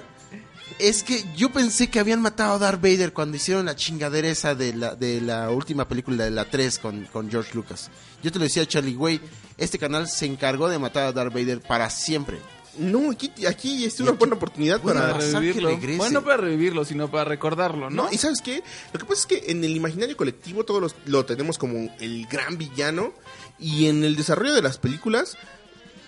Es 0.80 1.04
que 1.04 1.26
yo 1.36 1.52
pensé 1.52 1.90
que 1.90 2.00
habían 2.00 2.22
matado 2.22 2.54
a 2.54 2.58
Darth 2.58 2.82
Vader 2.82 3.12
cuando 3.12 3.36
hicieron 3.36 3.66
la 3.66 3.76
chingadera 3.76 4.30
esa 4.30 4.56
de 4.56 4.74
la, 4.74 4.96
de 4.96 5.20
la 5.20 5.50
última 5.50 5.86
película 5.88 6.24
de 6.24 6.32
la 6.32 6.46
3 6.46 6.80
con, 6.80 7.06
con 7.08 7.30
George 7.30 7.54
Lucas. 7.54 7.90
Yo 8.24 8.32
te 8.32 8.40
lo 8.40 8.46
decía, 8.46 8.66
Charlie, 8.66 8.94
güey, 8.96 9.20
este 9.58 9.78
canal 9.78 10.08
se 10.08 10.26
encargó 10.26 10.70
de 10.70 10.80
matar 10.80 11.08
a 11.08 11.12
Darth 11.12 11.34
Vader 11.34 11.60
para 11.62 11.90
siempre. 11.90 12.40
No, 12.78 13.12
aquí, 13.12 13.30
aquí 13.46 13.84
es 13.84 14.00
una 14.00 14.12
aquí- 14.12 14.20
buena 14.20 14.36
oportunidad 14.36 14.80
Bueno, 14.80 15.02
para... 15.02 15.18
revivirlo. 15.18 15.70
regrese. 15.70 15.98
Bueno, 15.98 16.22
no 16.22 16.26
para 16.26 16.38
revivirlo, 16.38 16.86
sino 16.86 17.12
para 17.12 17.26
recordarlo, 17.26 17.90
¿no? 17.90 18.04
No, 18.04 18.10
y 18.12 18.18
¿sabes 18.18 18.40
qué? 18.42 18.64
Lo 18.94 19.00
que 19.00 19.06
pasa 19.06 19.20
es 19.20 19.26
que 19.26 19.52
en 19.52 19.62
el 19.66 19.76
imaginario 19.76 20.16
colectivo 20.16 20.64
todos 20.64 20.82
los- 20.82 20.96
lo 21.08 21.26
tenemos 21.26 21.58
como 21.58 21.94
el 22.00 22.26
gran 22.28 22.58
villano 22.58 23.12
y 23.60 23.88
en 23.88 24.06
el 24.06 24.16
desarrollo 24.16 24.54
de 24.54 24.62
las 24.62 24.78
películas 24.78 25.36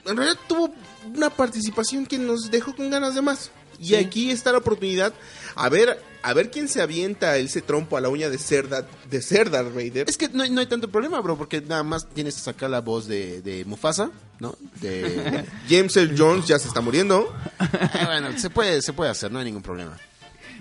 en 0.06 0.16
realidad 0.16 0.40
tuvo 0.48 0.74
una 1.14 1.30
participación 1.30 2.06
que 2.06 2.18
nos 2.18 2.50
dejó 2.50 2.74
con 2.74 2.90
ganas 2.90 3.16
de 3.16 3.22
más. 3.22 3.52
Y 3.82 3.88
Sí. 3.88 3.96
aquí 3.96 4.32
está 4.32 4.52
la 4.52 4.60
oportunidad 4.60 5.14
a 5.56 5.68
ver 5.70 6.02
a 6.24 6.34
ver 6.36 6.52
quién 6.52 6.68
se 6.70 6.84
avienta 6.84 7.36
ese 7.38 7.64
trompo 7.64 7.98
a 7.98 8.02
la 8.02 8.08
uña 8.10 8.30
de 8.30 8.38
ser, 8.38 8.70
Da- 8.70 8.86
de 9.10 9.22
ser 9.24 9.50
Darth 9.50 9.74
Vader. 9.74 10.08
Es 10.08 10.18
que 10.18 10.30
no, 10.30 10.44
hay- 10.44 10.52
no 10.52 10.60
hay 10.62 10.68
tanto 10.68 10.88
problema, 10.88 11.20
bro, 11.20 11.36
porque 11.36 11.62
nada 11.62 11.82
más 11.82 12.08
tienes 12.10 12.36
que 12.36 12.42
sacar 12.42 12.70
la 12.70 12.80
voz 12.82 13.08
de, 13.08 13.42
de 13.42 13.66
Mufasa, 13.66 14.12
¿no? 14.40 14.56
De... 14.80 15.44
James 15.68 15.98
Earl 15.98 16.14
Jones 16.16 16.46
ya 16.46 16.60
se 16.60 16.68
está 16.68 16.80
muriendo. 16.80 17.34
Ah, 17.58 18.04
bueno, 18.06 18.38
se 18.38 18.52
puede, 18.52 18.84
se 18.84 18.94
puede 18.94 19.10
hacer, 19.10 19.32
no 19.32 19.40
hay 19.40 19.46
ningún 19.46 19.64
problema. 19.64 19.98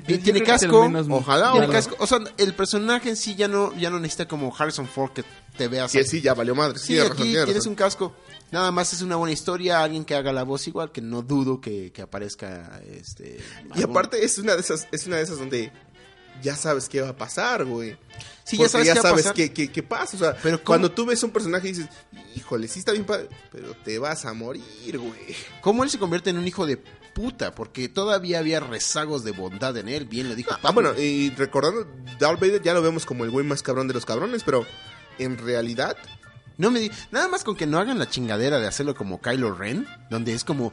Y 0.09 0.17
tiene 0.17 0.43
casco, 0.43 0.91
ojalá, 1.11 1.53
tiene 1.53 1.69
casco, 1.69 1.95
o 1.99 2.07
sea, 2.07 2.21
el 2.39 2.55
personaje 2.55 3.11
en 3.11 3.17
sí 3.17 3.35
ya 3.35 3.47
no, 3.47 3.77
ya 3.77 3.91
no 3.91 3.99
necesita 4.01 4.27
como 4.27 4.55
Harrison 4.59 4.89
Ford 4.89 5.11
que 5.13 5.25
te 5.57 5.69
veas. 5.69 5.93
Que 5.93 6.05
sí, 6.05 6.21
ya 6.21 6.35
valió 6.35 6.55
madre. 6.55 6.79
Sí, 6.79 6.95
Tiene 6.95 7.07
aquí 7.07 7.23
tienes 7.23 7.55
razón. 7.57 7.69
un 7.71 7.75
casco. 7.75 8.17
Nada 8.51 8.73
más 8.73 8.93
es 8.93 9.03
una 9.03 9.17
buena 9.17 9.33
historia, 9.33 9.83
alguien 9.83 10.05
que 10.05 10.15
haga 10.17 10.33
la 10.33 10.43
voz 10.43 10.67
igual, 10.67 10.91
que 10.91 11.01
no 11.01 11.23
dudo 11.23 11.61
que, 11.61 11.93
que 11.93 12.03
aparezca 12.03 12.81
este. 12.91 13.39
Y 13.69 13.83
algún- 13.83 13.91
aparte 13.91 14.25
es 14.25 14.39
una 14.39 14.55
de 14.55 14.61
esas 14.61 14.89
es 14.91 15.07
una 15.07 15.17
de 15.17 15.23
esas 15.23 15.39
donde 15.39 15.71
ya 16.43 16.57
sabes 16.57 16.89
qué 16.89 17.01
va 17.01 17.11
a 17.11 17.17
pasar, 17.17 17.65
güey. 17.65 17.97
Sí, 18.45 18.57
ya 18.57 18.69
sabes 18.69 18.89
ya 18.89 18.95
qué 18.95 19.01
va 19.01 19.09
a 19.09 19.11
sabes 19.11 19.23
pasar. 19.25 19.35
qué, 19.37 19.53
qué- 19.53 19.71
qué 19.71 19.83
pasa. 19.85 20.17
O 20.17 20.19
sea, 20.21 20.37
Pero 20.43 20.57
¿cómo? 20.59 20.65
cuando 20.67 20.91
tú 20.91 21.07
ves 21.07 21.23
un 21.23 21.31
personaje 21.31 21.69
y 21.69 21.73
dices, 21.73 21.89
híjole, 22.35 22.67
sí 22.67 22.81
está 22.81 22.91
bien 22.93 23.05
padre, 23.05 23.29
pero 23.53 23.75
te 23.85 23.99
vas 24.01 24.25
a 24.25 24.33
morir, 24.33 24.99
güey. 24.99 25.37
¿Cómo 25.61 25.85
él 25.85 25.91
se 25.91 25.99
convierte 26.01 26.31
en 26.31 26.39
un 26.39 26.49
hijo 26.49 26.67
de 26.67 26.77
puta? 27.15 27.55
Porque 27.55 27.89
todavía 27.89 28.41
había 28.41 28.59
rezagos 28.59 29.23
de 29.23 29.31
bondad 29.31 29.77
en 29.77 29.89
él, 29.89 30.07
bien 30.07 30.29
lo 30.29 30.35
dijo 30.35 30.51
Ah, 30.53 30.59
Pablo. 30.61 30.91
bueno, 30.91 31.01
y 31.01 31.31
recordando, 31.31 31.87
Darth 32.19 32.41
Vader 32.41 32.63
ya 32.63 32.75
lo 32.75 32.83
vemos 32.83 33.07
como 33.07 33.25
el 33.25 33.31
güey 33.31 33.47
más 33.47 33.63
cabrón 33.63 33.87
de 33.87 33.95
los 33.95 34.05
cabrones, 34.07 34.43
pero 34.43 34.67
en 35.19 35.39
realidad, 35.39 35.97
No 36.61 36.71
me 36.71 36.81
di- 36.81 36.91
nada 37.11 37.29
más 37.29 37.43
con 37.45 37.57
que 37.57 37.67
no 37.67 37.79
hagan 37.79 37.99
la 37.99 38.09
chingadera 38.09 38.59
de 38.61 38.67
hacerlo 38.67 38.95
como 38.95 39.21
Kylo 39.21 39.55
Ren, 39.55 39.87
donde 40.11 40.33
es 40.35 40.45
como, 40.45 40.73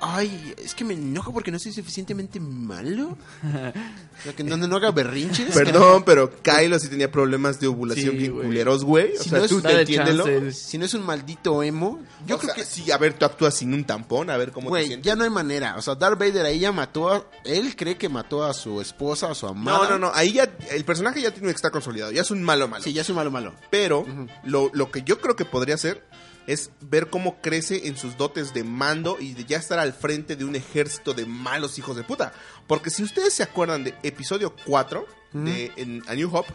ay, 0.00 0.54
es 0.58 0.74
que 0.74 0.84
me 0.84 0.94
enojo 0.94 1.32
porque 1.32 1.50
no 1.50 1.58
soy 1.58 1.72
suficientemente 1.72 2.40
malo. 2.40 3.16
O 3.42 4.22
sea, 4.22 4.32
que 4.34 4.42
donde 4.42 4.66
no 4.68 4.76
haga 4.76 4.90
berrinches. 4.90 5.54
perdón, 5.54 6.02
pero 6.04 6.30
Kylo 6.42 6.78
sí 6.78 6.88
tenía 6.88 7.10
problemas 7.10 7.60
de 7.60 7.68
ovulación 7.68 8.10
Sí, 8.12 8.16
bien 8.18 8.32
güey. 8.32 8.46
culeros, 8.46 8.84
güey. 8.84 9.14
O 9.16 9.22
Si 9.22 9.28
sea, 9.28 9.38
no 9.38 9.44
es- 9.44 9.50
tú 9.50 9.60
te 9.60 9.80
entiéndelo. 9.80 10.24
si 10.52 10.76
no 10.78 10.84
es 10.84 10.94
un 10.94 11.04
maldito 11.06 11.62
emo, 11.62 12.00
yo 12.26 12.36
O 12.36 12.38
creo 12.38 12.54
sea, 12.54 12.64
que 12.64 12.68
sí, 12.68 12.90
a 12.90 12.98
ver, 12.98 13.14
tú 13.14 13.24
actúas 13.24 13.54
sin 13.54 13.72
un 13.74 13.84
tampón, 13.84 14.30
a 14.30 14.36
ver 14.36 14.50
cómo 14.52 14.66
te 14.66 14.70
Güey, 14.70 14.86
sientes. 14.88 15.06
ya 15.06 15.14
no 15.16 15.24
hay 15.24 15.30
manera. 15.30 15.76
O 15.76 15.82
sea, 15.82 15.94
Darth 15.94 16.18
Vader 16.18 16.46
ahí 16.46 16.58
ya 16.58 16.72
mató 16.72 17.12
a... 17.12 17.24
Él 17.44 17.76
cree 17.76 17.96
que 17.96 18.08
mató 18.08 18.44
a 18.44 18.52
su 18.54 18.80
esposa, 18.80 19.30
a 19.30 19.34
su 19.34 19.46
amada. 19.46 19.78
No, 19.84 19.90
no, 19.90 19.98
no, 19.98 20.10
ahí 20.14 20.32
ya 20.32 20.48
el 20.70 20.84
personaje 20.84 21.20
ya 21.22 21.30
tiene 21.30 21.48
que 21.48 21.56
estar 21.56 21.70
consolidado, 21.70 22.10
ya 22.12 22.22
es 22.22 22.30
un 22.30 22.42
malo 22.42 22.66
malo. 22.68 22.82
Sí, 22.82 22.92
ya 22.92 23.02
es 23.02 23.08
un 23.10 23.16
malo 23.16 23.30
malo. 23.30 23.54
Pero 23.70 24.04
lo, 24.44 24.70
lo 24.72 24.90
que 24.90 25.02
yo 25.02 25.18
creo 25.20 25.27
que 25.36 25.44
podría 25.44 25.74
hacer 25.74 26.04
es 26.46 26.70
ver 26.80 27.10
cómo 27.10 27.40
crece 27.42 27.88
en 27.88 27.96
sus 27.96 28.16
dotes 28.16 28.54
de 28.54 28.64
mando 28.64 29.18
y 29.20 29.34
de 29.34 29.44
ya 29.44 29.58
estar 29.58 29.78
al 29.78 29.92
frente 29.92 30.34
de 30.34 30.46
un 30.46 30.56
ejército 30.56 31.12
de 31.12 31.26
malos 31.26 31.78
hijos 31.78 31.94
de 31.94 32.04
puta. 32.04 32.32
Porque 32.66 32.88
si 32.90 33.02
ustedes 33.02 33.34
se 33.34 33.42
acuerdan 33.42 33.84
de 33.84 33.94
episodio 34.02 34.54
4 34.64 35.06
de 35.32 35.72
en 35.76 36.02
A 36.08 36.14
New 36.14 36.34
Hope, 36.34 36.54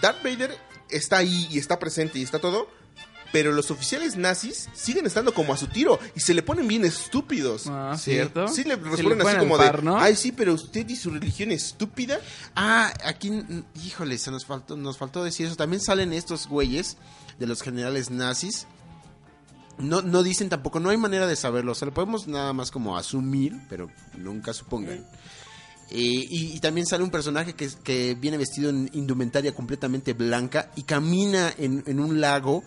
Darth 0.00 0.22
Vader 0.22 0.56
está 0.88 1.18
ahí 1.18 1.48
y 1.50 1.58
está 1.58 1.80
presente 1.80 2.18
y 2.20 2.22
está 2.22 2.38
todo, 2.38 2.68
pero 3.34 3.50
los 3.50 3.72
oficiales 3.72 4.16
nazis 4.16 4.68
siguen 4.74 5.06
estando 5.06 5.34
como 5.34 5.52
a 5.52 5.56
su 5.56 5.66
tiro 5.66 5.98
y 6.14 6.20
se 6.20 6.34
le 6.34 6.44
ponen 6.44 6.68
bien 6.68 6.84
estúpidos. 6.84 7.66
Ah. 7.66 7.96
¿cierto? 7.98 8.46
Sí, 8.46 8.62
le 8.62 8.76
responden 8.76 9.26
así 9.26 9.38
como 9.38 9.56
par, 9.56 9.78
de, 9.78 9.82
¿no? 9.82 9.98
ay 9.98 10.14
sí, 10.14 10.30
pero 10.30 10.54
usted 10.54 10.88
y 10.88 10.94
su 10.94 11.10
religión 11.10 11.50
estúpida. 11.50 12.20
Ah, 12.54 12.94
aquí... 13.04 13.32
Híjole, 13.84 14.18
se 14.18 14.30
nos 14.30 14.46
faltó, 14.46 14.76
nos 14.76 14.98
faltó 14.98 15.24
decir 15.24 15.46
eso. 15.46 15.56
También 15.56 15.82
salen 15.82 16.12
estos 16.12 16.46
güeyes 16.46 16.96
de 17.40 17.48
los 17.48 17.60
generales 17.60 18.08
nazis. 18.08 18.68
No, 19.78 20.00
no 20.00 20.22
dicen 20.22 20.48
tampoco, 20.48 20.78
no 20.78 20.90
hay 20.90 20.96
manera 20.96 21.26
de 21.26 21.34
saberlo. 21.34 21.72
O 21.72 21.74
sea, 21.74 21.86
lo 21.86 21.92
podemos 21.92 22.28
nada 22.28 22.52
más 22.52 22.70
como 22.70 22.96
asumir, 22.96 23.60
pero 23.68 23.90
nunca 24.16 24.52
supongan. 24.52 25.04
Eh, 25.90 25.96
y, 25.96 26.52
y 26.54 26.60
también 26.60 26.86
sale 26.86 27.02
un 27.02 27.10
personaje 27.10 27.54
que, 27.54 27.68
que 27.82 28.14
viene 28.14 28.38
vestido 28.38 28.70
en 28.70 28.88
indumentaria 28.92 29.52
completamente 29.56 30.12
blanca 30.12 30.70
y 30.76 30.84
camina 30.84 31.52
en, 31.58 31.82
en 31.88 31.98
un 31.98 32.20
lago 32.20 32.62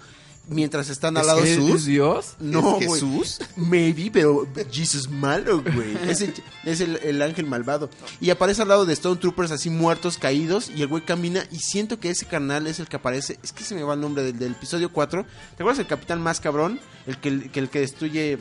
mientras 0.47 0.89
están 0.89 1.17
al 1.17 1.21
¿Es 1.21 1.27
lado 1.27 1.43
¿Es, 1.43 1.55
sus. 1.55 1.71
es 1.75 1.85
Dios? 1.85 2.35
No, 2.39 2.79
¿Es. 2.79 2.87
Jesús? 2.93 3.39
Maybe, 3.55 4.09
pero 4.11 4.47
Jesus 4.71 5.09
malo, 5.09 5.61
güey. 5.61 5.97
Es, 6.09 6.21
el, 6.21 6.33
es 6.65 6.81
el, 6.81 6.97
el 6.97 7.21
ángel 7.21 7.45
malvado. 7.45 7.89
Y 8.21 8.29
aparece 8.29 8.61
al 8.61 8.67
lado 8.69 8.85
de 8.85 8.93
Stone 8.93 9.17
Troopers 9.19 9.51
así 9.51 9.69
muertos, 9.69 10.17
caídos. 10.17 10.69
Y 10.75 10.81
el 10.81 10.87
güey 10.87 11.03
camina. 11.05 11.43
Y 11.51 11.59
siento 11.59 11.99
que 11.99 12.09
ese 12.09 12.25
canal 12.25 12.67
es 12.67 12.79
el 12.79 12.87
que 12.87 12.95
aparece. 12.95 13.39
Es 13.43 13.51
que 13.53 13.63
se 13.63 13.75
me 13.75 13.83
va 13.83 13.93
el 13.95 14.01
nombre 14.01 14.23
del, 14.23 14.37
del 14.39 14.51
episodio 14.53 14.91
4. 14.91 15.23
¿Te 15.23 15.63
acuerdas 15.63 15.77
del 15.77 15.87
capitán 15.87 16.21
más 16.21 16.39
cabrón? 16.39 16.79
El 17.05 17.17
que 17.19 17.29
el 17.29 17.51
que, 17.51 17.59
el 17.59 17.69
que 17.69 17.79
destruye. 17.81 18.37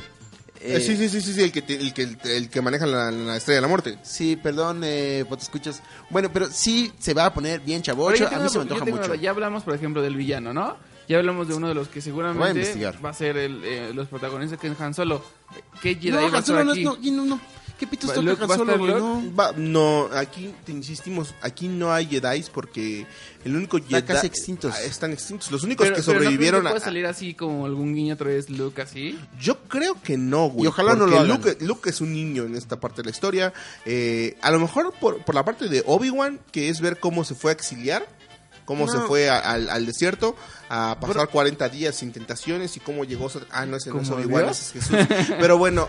Eh, 0.59 0.81
sí, 0.81 0.97
sí, 0.97 1.09
sí, 1.11 1.21
sí, 1.21 1.35
sí, 1.35 1.43
el 1.43 1.53
que, 1.53 1.61
te- 1.61 1.77
el 1.79 1.93
que, 1.93 2.17
el 2.25 2.49
que 2.49 2.63
maneja 2.63 2.87
la, 2.87 3.11
la 3.11 3.37
estrella 3.37 3.57
de 3.57 3.61
la 3.63 3.69
muerte. 3.69 3.99
Sí, 4.03 4.37
perdón, 4.37 4.81
eh, 4.85 5.25
pues 5.29 5.41
te 5.41 5.45
escuchas. 5.45 5.83
Bueno, 6.09 6.31
pero 6.33 6.49
sí 6.51 6.91
se 6.99 7.13
va 7.13 7.27
a 7.27 7.35
poner 7.35 7.61
bien 7.61 7.83
chavocho. 7.83 8.27
A 8.27 8.39
mí 8.41 8.49
se 8.49 8.57
me 8.59 8.63
antoja 8.63 8.85
mucho. 8.87 9.05
una- 9.05 9.17
Ya 9.17 9.31
hablamos, 9.31 9.65
por 9.65 9.75
ejemplo, 9.75 10.01
del 10.01 10.17
villano, 10.17 10.55
¿no? 10.55 10.77
Ya 11.09 11.19
hablamos 11.19 11.47
de 11.49 11.55
uno 11.55 11.69
de 11.69 11.75
los 11.75 11.89
que 11.89 12.01
seguramente 12.01 12.51
investigar. 12.61 13.05
va 13.05 13.11
a 13.11 13.15
ser 13.15 13.37
el, 13.37 13.63
eh, 13.65 13.93
los 13.95 14.09
protagonistas 14.09 14.59
que 14.59 14.67
es 14.69 14.81
Han 14.81 14.95
Solo. 14.95 15.23
¿Qué 15.81 15.95
Jedi 15.95 16.11
No, 16.11 16.17
va 16.17 16.23
a 16.23 16.27
Han 16.27 16.35
estar 16.35 16.45
Solo 16.45 16.65
no, 16.65 16.73
aquí? 16.73 17.11
no, 17.13 17.25
no, 17.25 17.25
no. 17.37 17.41
¿Qué 17.79 17.87
pitos 17.87 18.09
Va- 18.09 18.15
toca 18.15 18.27
Luke 18.27 18.43
Han 18.45 18.49
Solo, 18.59 18.79
güey? 18.79 18.95
No. 18.95 19.23
Va, 19.39 19.53
no, 19.55 20.09
aquí 20.15 20.51
te 20.65 20.73
insistimos, 20.73 21.35
aquí 21.43 21.69
no 21.69 21.93
hay 21.93 22.07
Jedi 22.07 22.43
porque 22.53 23.07
el 23.45 23.55
único 23.55 23.77
Están 23.77 23.91
Jedi 24.01 24.03
casi 24.15 24.27
extintos. 24.27 24.75
Ah, 24.75 24.83
están 24.83 25.13
extintos. 25.13 25.51
Los 25.53 25.63
únicos 25.63 25.85
Pero, 25.85 25.97
que 25.97 26.03
pero 26.03 26.13
¿no 26.15 26.19
creen 26.19 26.25
sobrevivieron 26.31 26.63
que 26.63 26.69
a, 26.69 26.71
puede 26.71 26.85
salir 26.85 27.07
así 27.07 27.35
como 27.35 27.67
algún 27.67 27.95
guiño 27.95 28.15
otra 28.15 28.29
vez 28.29 28.49
Luke 28.49 28.81
así? 28.81 29.19
Yo 29.39 29.59
creo 29.69 30.01
que 30.03 30.17
no, 30.17 30.49
güey. 30.49 30.65
Y 30.65 30.69
ojalá 30.69 30.95
no 30.97 31.07
lo 31.07 31.17
hagan. 31.21 31.29
Luke, 31.29 31.59
Luke 31.61 31.91
es 31.91 32.01
un 32.01 32.15
niño 32.15 32.45
en 32.45 32.57
esta 32.57 32.81
parte 32.81 33.03
de 33.03 33.05
la 33.05 33.11
historia. 33.11 33.53
Eh, 33.85 34.39
a 34.41 34.51
lo 34.51 34.59
mejor 34.59 34.95
por, 34.99 35.23
por 35.23 35.35
la 35.35 35.45
parte 35.45 35.69
de 35.69 35.85
Obi-Wan, 35.87 36.41
que 36.51 36.71
es 36.71 36.81
ver 36.81 36.99
cómo 36.99 37.25
se 37.25 37.35
fue 37.35 37.51
a 37.51 37.55
exiliar, 37.55 38.09
cómo 38.65 38.87
No. 38.87 38.93
se 38.93 38.99
fue 39.01 39.29
a- 39.29 39.39
al, 39.39 39.69
al 39.69 39.85
desierto 39.85 40.35
a 40.69 40.97
pasar 41.01 41.29
40 41.29 41.69
días 41.69 41.95
sin 41.95 42.13
tentaciones 42.13 42.77
y 42.77 42.81
cómo 42.81 43.05
llegó... 43.05 43.27
a- 43.29 43.31
Ah, 43.51 43.67
no, 43.67 43.77
ese 43.77 43.91
no 43.91 44.01
es 44.01 44.09
¿Como 44.09 44.21
Obi-Wan, 44.23 44.49
es 44.49 44.73
Jesús. 44.73 44.97
Pero 45.41 45.59
bueno, 45.59 45.87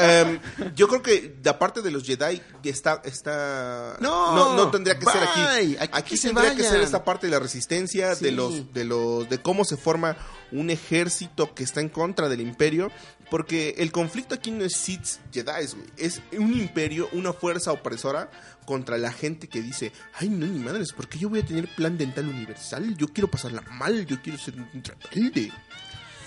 em, 0.00 0.38
yo 0.74 0.88
creo 0.88 1.02
que 1.02 1.36
de 1.40 1.54
parte 1.54 1.82
de 1.82 1.90
los 1.90 2.04
Jedi 2.04 2.40
está... 2.64 3.00
está 3.04 3.96
No, 4.00 4.34
no, 4.34 4.56
no 4.56 4.70
tendría 4.70 4.98
que 4.98 5.06
ser 5.06 5.22
aquí. 5.22 5.76
aquí 5.78 5.88
Aquí, 5.92 6.10
que 6.10 6.16
se 6.16 6.28
tendría 6.28 6.54
que 6.54 6.62
ser 6.64 6.80
esta 6.80 7.04
parte 7.04 7.26
de 7.26 7.32
la 7.32 7.38
resistencia, 7.38 8.14
de 8.14 8.32
los 8.32 8.72
de 8.72 8.84
los 8.84 9.28
de 9.28 9.38
cómo 9.40 9.64
se 9.64 9.76
forma 9.76 10.16
un 10.52 10.70
ejército 10.70 11.54
que 11.54 11.62
está 11.64 11.80
en 11.80 11.88
contra 11.88 12.28
del 12.28 12.40
imperio, 12.40 12.90
porque 13.30 13.74
el 13.78 13.92
conflicto 13.92 14.34
aquí 14.34 14.50
no 14.50 14.64
es 14.64 14.72
Sith 14.74 15.18
Jedi, 15.32 15.66
es 15.98 16.22
un 16.38 16.52
imperio, 16.54 17.08
una 17.12 17.32
fuerza 17.32 17.72
opresora 17.72 18.30
contra 18.64 18.96
la 18.98 19.12
gente 19.12 19.48
que 19.48 19.60
dice, 19.62 19.92
"Ay, 20.14 20.28
no 20.28 20.46
ni 20.46 20.58
madres, 20.58 20.92
¿por 20.92 21.08
qué 21.08 21.18
yo 21.18 21.28
voy 21.28 21.40
a 21.40 21.46
tener 21.46 21.68
plan 21.74 21.96
dental 21.98 22.28
universal? 22.28 22.96
Yo 22.96 23.08
quiero 23.08 23.30
pasarla 23.30 23.62
mal, 23.72 24.04
yo 24.08 24.20
quiero 24.22 24.38
ser 24.38 24.54
un 24.56 24.68
rebelde." 25.12 25.52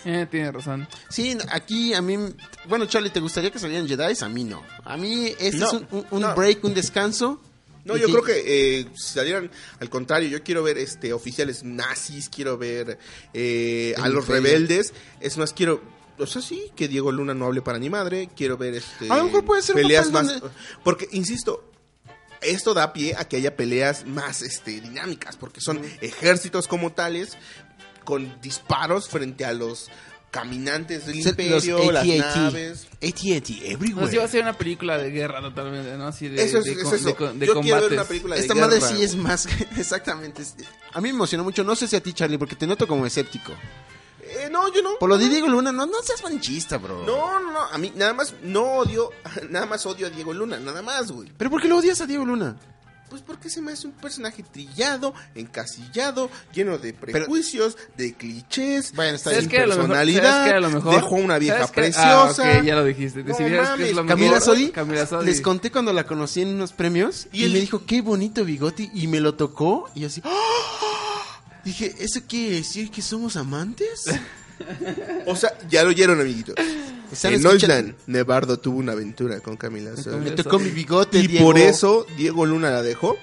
Eh, 0.04 0.26
tiene 0.32 0.52
razón. 0.52 0.88
Sí, 1.10 1.38
aquí 1.52 1.94
a 1.94 2.02
mí, 2.02 2.18
bueno, 2.68 2.86
Charlie, 2.88 3.12
¿te 3.12 3.20
gustaría 3.20 3.52
que 3.52 3.60
salieran 3.60 3.88
Jedi? 3.88 4.16
A 4.22 4.30
mí 4.30 4.44
no. 4.44 4.64
A 4.84 4.98
mí 4.98 5.28
este 5.40 5.58
No, 5.60 5.68
es 5.68 5.74
un, 5.74 5.88
un- 5.92 6.06
un 6.10 6.22
no. 6.22 6.36
break, 6.36 6.64
un 6.64 6.74
descanso. 6.74 7.40
No, 7.86 7.98
yo 7.98 8.08
creo 8.10 8.24
que 8.24 8.80
eh, 8.80 8.88
si 8.96 9.14
salieran 9.14 9.50
al 9.80 9.90
contrario. 9.90 10.30
Yo 10.30 10.44
quiero 10.44 10.62
ver 10.64 10.78
este 10.78 11.14
oficiales 11.14 11.64
nazis, 11.64 12.30
quiero 12.30 12.58
ver 12.58 12.98
eh, 13.34 13.94
a 13.98 14.08
los 14.08 14.28
rebeldes. 14.28 14.94
Es 15.20 15.38
más, 15.38 15.52
quiero. 15.54 15.82
O 16.20 16.26
sea, 16.28 16.42
sí, 16.44 16.72
que 16.76 16.88
Diego 16.88 17.12
Luna 17.12 17.34
no 17.34 17.46
hable 17.46 17.62
para 17.64 17.80
ni 17.80 17.90
madre. 17.90 18.30
Quiero 18.36 18.56
ver 18.58 18.76
este. 18.76 19.08
A 19.12 19.18
lo 19.18 19.26
mejor 19.26 19.46
puede 19.46 19.62
ser 19.64 19.76
un 19.76 19.82
peleas 19.84 20.12
más. 20.12 20.28
donde- 20.28 20.48
Porque, 20.84 21.08
insisto. 21.12 21.68
Esto 22.42 22.74
da 22.74 22.92
pie 22.92 23.14
a 23.16 23.26
que 23.28 23.38
haya 23.38 23.56
peleas 23.56 24.04
más 24.08 24.42
este, 24.42 24.82
dinámicas, 24.82 25.38
porque 25.38 25.62
son 25.62 25.80
ejércitos 26.02 26.68
como 26.68 26.92
tales, 26.92 27.38
con 28.12 28.42
disparos 28.42 29.08
frente 29.08 29.46
a 29.46 29.54
los 29.54 29.88
caminantes 30.32 31.06
del 31.06 31.16
imperio, 31.26 31.92
las 31.94 32.04
AT-AT. 32.04 32.36
naves. 32.36 32.88
AT-AT, 33.02 33.50
No, 33.50 33.66
everywhere. 33.66 34.12
sí 34.12 34.18
va 34.18 34.26
a 34.26 34.28
ser 34.28 34.42
una 34.42 34.52
película 34.58 34.98
de 34.98 35.12
guerra 35.12 35.40
totalmente, 35.40 35.96
¿no? 35.98 36.08
Así 36.08 36.28
de, 36.28 36.44
Eso 36.44 36.58
es, 36.58 36.66
de, 36.66 36.72
es 36.74 36.92
eso. 36.92 36.98
de 37.34 37.46
Yo 37.48 37.62
quiero 37.62 37.62
ver 37.62 37.64
combates. 37.64 37.92
una 37.94 38.04
película 38.04 38.36
de 38.36 38.42
Esta 38.42 38.54
madre 38.56 38.82
sí 38.82 39.02
es 39.02 39.16
más, 39.16 39.48
exactamente. 39.78 40.44
A 40.92 41.00
mí 41.00 41.04
me 41.10 41.16
emocionó 41.16 41.46
mucho, 41.46 41.64
no 41.64 41.74
sé 41.74 41.88
si 41.88 41.96
a 41.96 42.04
ti, 42.04 42.12
Charlie, 42.12 42.38
porque 42.38 42.56
te 42.58 42.68
noto 42.68 42.86
como 42.86 43.06
escéptico. 43.06 43.54
Eh, 44.24 44.50
no, 44.52 44.74
yo 44.74 44.82
no. 44.82 44.98
Por 45.00 45.08
lo 45.08 45.18
de 45.18 45.30
Diego 45.30 45.48
Luna, 45.48 45.72
no, 45.72 45.86
no 45.86 46.02
seas 46.04 46.22
manchista, 46.22 46.78
bro. 46.80 47.06
No, 47.06 47.40
no, 47.40 47.52
no, 47.54 47.62
a 47.62 47.78
mí 47.78 47.94
nada 47.96 48.14
más 48.14 48.34
no 48.44 48.64
odio, 48.80 49.10
nada 49.50 49.66
más 49.66 49.86
odio 49.86 50.08
a 50.08 50.10
Diego 50.10 50.34
Luna, 50.34 50.60
nada 50.60 50.82
más, 50.82 51.12
güey. 51.12 51.30
¿Pero 51.38 51.50
por 51.50 51.62
qué 51.62 51.70
lo 51.70 51.78
odias 51.78 52.02
a 52.02 52.06
Diego 52.06 52.26
Luna? 52.26 52.58
Pues 53.12 53.22
porque 53.24 53.50
se 53.50 53.62
me 53.62 53.74
hace 53.74 53.88
un 53.88 53.94
personaje 53.94 54.42
trillado, 54.42 55.14
encasillado, 55.36 56.30
lleno 56.54 56.78
de 56.78 56.94
prejuicios, 56.94 57.78
de 57.98 58.14
clichés, 58.14 58.94
Bueno, 58.96 59.18
está 59.18 59.32
¿Sabes 59.32 59.50
personalidad, 59.50 60.24
¿sabes 60.24 60.50
qué? 60.50 60.56
A 60.56 60.60
lo 60.62 60.70
mejor- 60.70 60.96
dejó 60.96 61.16
una 61.16 61.38
vieja 61.38 61.56
¿sabes 61.58 61.72
qué? 61.72 61.82
preciosa. 61.82 62.44
Ah, 62.60 62.64
ya 62.64 62.76
lo 62.76 62.86
dijiste. 62.86 63.22
No 63.26 63.36
Si 63.36 63.44
vieras 63.44 63.66
que 63.66 63.72
mames, 63.74 63.90
es 63.90 63.96
lo 63.98 64.06
Camila 64.06 64.40
Sodi, 64.40 64.70
Camila 64.72 65.06
Sodi. 65.06 65.26
les 65.26 65.42
conté 65.42 65.72
cuando 65.72 65.92
la 65.92 66.06
conocí 66.06 66.42
en 66.42 66.56
unos 66.56 66.72
premios 66.72 67.28
y, 67.34 67.42
Y 67.42 67.44
el- 67.44 67.52
me 67.52 67.60
dijo, 67.60 67.86
qué 67.86 68.00
bonito 68.02 68.46
bigote, 68.46 68.90
y 68.94 69.08
me 69.08 69.20
lo 69.20 69.36
tocó, 69.36 69.90
y 69.94 70.06
así, 70.06 70.22
¡ah! 70.24 71.60
dije, 71.66 71.94
¿eso 72.00 72.22
quiere 72.28 72.56
decir 72.56 72.90
que 72.90 73.02
somos 73.02 73.36
amantes? 73.36 74.06
O 75.26 75.36
sea, 75.36 75.52
ya 75.70 75.84
lo 75.84 75.90
oyeron, 75.90 76.22
amiguitos. 76.22 76.54
En 77.24 77.46
Oisland, 77.46 77.96
Nevardo 78.08 78.58
tuvo 78.60 78.80
una 78.80 78.94
aventura 78.94 79.40
con 79.42 79.58
Camila 79.58 79.96
Sodi. 79.98 80.18
Me 80.18 80.32
tocó 80.32 80.60
mi 80.60 80.70
bigote, 80.70 81.20
Y 81.20 81.28
Diego. 81.28 81.46
por 81.48 81.58
eso 81.58 82.06
Diego 82.18 82.46
Luna 82.46 82.70
la 82.72 82.82
dejó. 82.82 83.18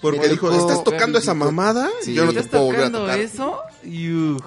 Porque 0.00 0.18
Me 0.20 0.28
dijo, 0.28 0.48
tocó- 0.50 0.60
¿estás 0.60 0.82
tocando 0.84 1.18
esa 1.18 1.32
mamada? 1.34 1.88
Sí. 2.02 2.12
Yo 2.14 2.24
no 2.24 2.32
te 2.32 2.40
¿Estás 2.40 2.50
puedo 2.50 2.64
volver 2.64 2.80
a 2.80 2.84
tocando 2.86 3.00
tocar. 3.02 3.20
eso? 3.20 3.58
Yuh. 3.84 4.40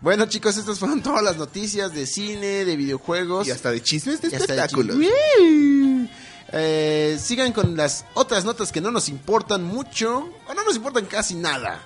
Bueno, 0.00 0.26
chicos, 0.26 0.56
estas 0.56 0.78
fueron 0.78 1.02
todas 1.02 1.22
las 1.22 1.36
noticias 1.36 1.92
de 1.94 2.06
cine, 2.06 2.64
de 2.64 2.76
videojuegos. 2.76 3.46
Y 3.46 3.52
hasta 3.52 3.70
de 3.70 3.80
chismes 3.82 4.20
de 4.20 4.28
espectáculos. 4.28 4.96
Eh, 6.52 7.18
sigan 7.22 7.52
con 7.52 7.76
las 7.76 8.04
otras 8.14 8.44
notas 8.44 8.72
que 8.72 8.80
no 8.80 8.90
nos 8.90 9.08
importan 9.10 9.62
mucho 9.64 10.30
o 10.48 10.54
no 10.54 10.64
nos 10.64 10.76
importan 10.76 11.04
casi 11.04 11.34
nada. 11.34 11.84